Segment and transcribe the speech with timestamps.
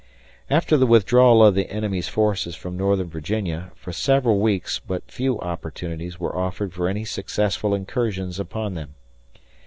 [0.49, 5.39] After the withdrawal of the enemy's forces from Northern Virginia, for several weeks but few
[5.39, 8.95] opportunities were offered for any successful incursions upon them.